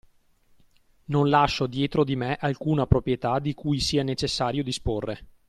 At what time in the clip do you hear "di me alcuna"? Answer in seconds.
2.03-2.87